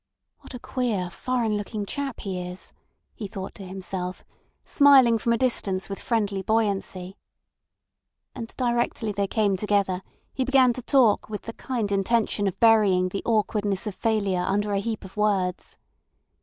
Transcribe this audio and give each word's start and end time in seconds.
"What 0.39 0.55
a 0.55 0.59
queer, 0.59 1.11
foreign 1.11 1.55
looking 1.57 1.85
chap 1.85 2.21
he 2.21 2.41
is," 2.41 2.71
he 3.13 3.27
thought 3.27 3.53
to 3.53 3.63
himself, 3.63 4.23
smiling 4.65 5.19
from 5.19 5.31
a 5.31 5.37
distance 5.37 5.89
with 5.89 5.99
friendly 6.01 6.41
buoyancy. 6.41 7.17
And 8.33 8.47
directly 8.57 9.11
they 9.11 9.27
came 9.27 9.55
together 9.57 10.01
he 10.33 10.43
began 10.43 10.73
to 10.73 10.81
talk 10.81 11.29
with 11.29 11.43
the 11.43 11.53
kind 11.53 11.91
intention 11.91 12.47
of 12.47 12.59
burying 12.59 13.09
the 13.09 13.21
awkwardness 13.25 13.85
of 13.85 13.93
failure 13.93 14.41
under 14.43 14.73
a 14.73 14.79
heap 14.79 15.05
of 15.05 15.17
words. 15.17 15.77